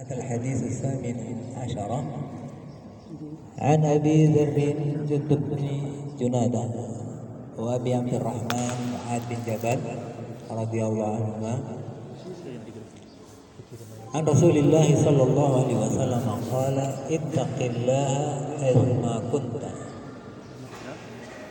[0.00, 1.15] هذا الحديث الثامن
[1.57, 1.91] عشر
[3.57, 4.57] عن أبي ذر
[5.09, 5.67] جد بن
[6.19, 6.63] جنادة
[7.57, 9.79] وأبي عبد الرحمن معاذ بن جبل
[10.51, 11.59] رضي الله عنهما
[14.15, 16.77] عن رسول الله صلى الله عليه وسلم قال
[17.11, 19.63] اتق الله حيثما كنت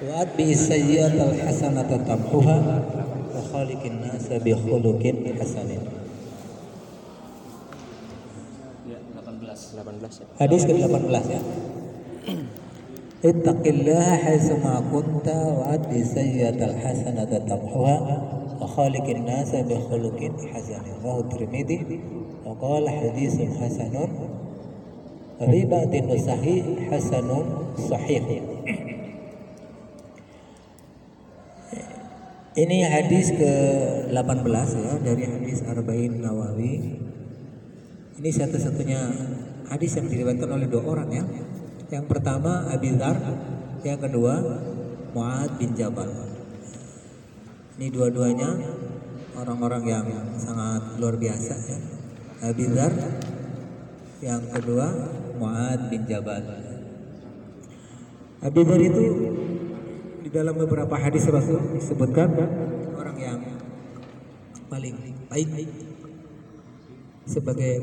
[0.09, 2.83] وأتبع السيئة الحسنة تمحها
[3.37, 5.03] وخالق الناس بخلق
[5.41, 5.69] حسن
[9.31, 9.79] 18.
[9.79, 10.27] 18 ya.
[10.43, 11.41] Hadis ke-18 ya.
[13.21, 17.97] Ittaqillaha haitsuma kunta wa addi sayyi'atal hasanata tamhuha
[18.59, 20.97] wa khaliqin nasa bi khuluqin hasanin.
[21.05, 22.01] Rawahu Tirmidzi
[22.43, 24.11] wa qala haditsun hasanun
[25.37, 28.25] wa fi ba'din nusahi hasanun sahih.
[32.51, 36.99] Ini hadis ke-18 ya dari hadis Arba'in Nawawi
[38.19, 39.01] ini satu-satunya
[39.71, 41.25] hadis yang diriwayatkan oleh dua orang ya.
[41.91, 43.19] Yang pertama Abi Dzar,
[43.87, 44.35] yang kedua
[45.15, 46.11] Muad bin Jabal.
[47.79, 48.51] Ini dua-duanya
[49.39, 50.07] orang-orang yang
[50.39, 51.79] sangat luar biasa ya.
[52.51, 52.93] Abi Dzar,
[54.23, 54.87] yang kedua
[55.39, 56.45] Muad bin Jabal.
[58.43, 59.05] Abi Dzar itu
[60.21, 62.29] di dalam beberapa hadis Rasul disebutkan
[62.95, 63.41] orang yang
[64.71, 64.95] paling
[65.27, 65.49] baik
[67.31, 67.75] sebagai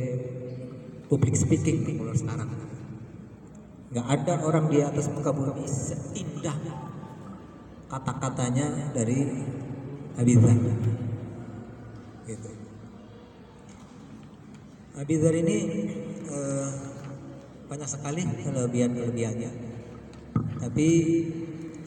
[1.07, 2.51] public speaking kalau sekarang.
[3.87, 6.59] Nggak ada orang di atas muka bumi seindah
[7.87, 9.23] kata-katanya dari
[10.19, 10.57] Abizar
[12.27, 12.49] gitu.
[14.97, 15.57] Abizar ini
[16.27, 16.69] eh,
[17.71, 19.51] banyak sekali kelebihan-kelebihannya.
[20.57, 20.87] Tapi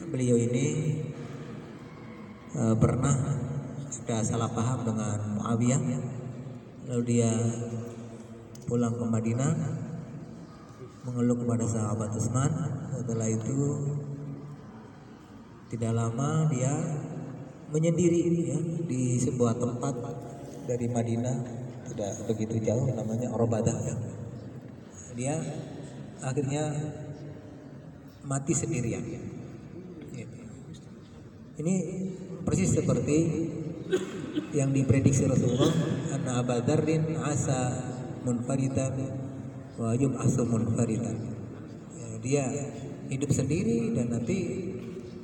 [0.09, 0.65] beliau ini
[2.57, 3.15] eh, pernah
[3.91, 5.81] ada salah paham dengan Muawiyah
[6.89, 7.31] lalu dia
[8.65, 9.53] pulang ke Madinah
[11.05, 12.51] mengeluh kepada sahabat Utsman.
[12.93, 13.59] Setelah itu
[15.73, 16.73] tidak lama dia
[17.71, 18.21] menyendiri
[18.51, 19.95] ya, di sebuah tempat
[20.69, 21.37] dari Madinah.
[21.91, 23.95] Tidak begitu jauh namanya Orobadah ya.
[25.11, 25.35] dia
[26.23, 26.71] akhirnya
[28.23, 29.03] mati sendirian.
[31.61, 31.75] Ini
[32.47, 33.17] persis seperti
[34.51, 35.71] yang diprediksi Rasulullah
[36.11, 37.71] anna Abu Dzarrin asa
[38.27, 38.93] munfaridan
[39.79, 41.17] wa yub'atsu munfaridan.
[41.95, 42.45] Ya, dia
[43.11, 44.37] hidup sendiri dan nanti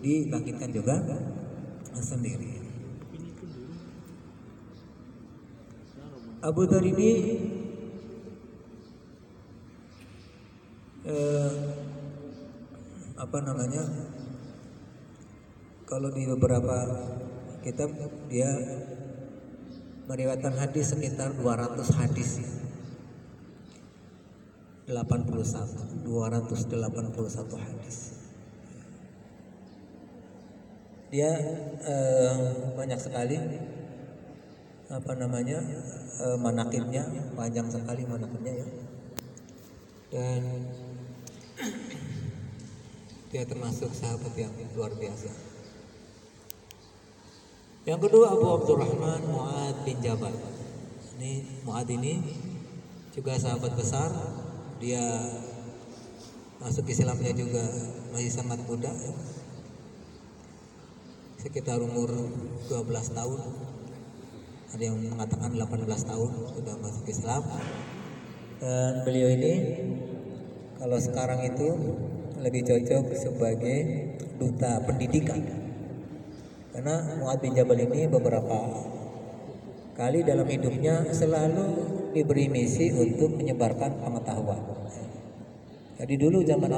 [0.01, 0.95] dibangkitkan juga
[1.99, 2.57] sendiri.
[6.37, 7.11] Abu Dzar ini
[11.03, 11.53] eh,
[13.17, 13.83] apa namanya?
[15.87, 16.77] Kalau di beberapa
[17.61, 17.89] kitab
[18.27, 18.49] dia
[20.07, 22.39] meriwayatkan hadis sekitar 200 hadis.
[24.87, 27.97] 81 281 hadis.
[31.11, 31.31] Dia
[31.83, 32.39] eh,
[32.71, 33.35] banyak sekali
[34.87, 35.59] apa namanya
[36.23, 37.03] eh, manakibnya
[37.35, 38.67] panjang sekali manakibnya ya.
[40.07, 40.41] Dan
[43.35, 45.56] dia termasuk sahabat yang luar biasa
[47.87, 50.35] yang kedua Abu Abdurrahman Muad bin Jabal.
[51.15, 52.19] Ini Muad ini
[53.15, 54.11] juga sahabat besar.
[54.83, 54.99] Dia
[56.59, 57.63] masuk Islamnya juga
[58.11, 59.15] masih sangat muda ya.
[61.39, 62.11] Sekitar umur
[62.67, 63.39] 12 tahun.
[64.75, 67.47] Ada yang mengatakan 18 tahun sudah masuk Islam.
[68.59, 69.53] Dan beliau ini
[70.75, 71.71] kalau sekarang itu
[72.35, 73.79] lebih cocok sebagai
[74.35, 75.66] duta pendidikan
[76.77, 78.53] karena Muad bin Jabal ini beberapa
[79.97, 81.73] kali dalam hidupnya selalu
[82.13, 84.61] diberi misi untuk menyebarkan pengetahuan.
[85.97, 86.69] Jadi dulu zaman